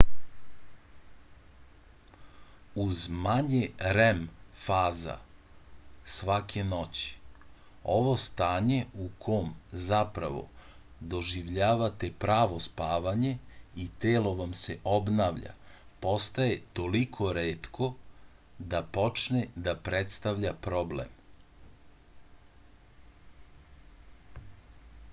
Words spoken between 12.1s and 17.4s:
pravo spavanje i telo vam se obnavlja postaje toliko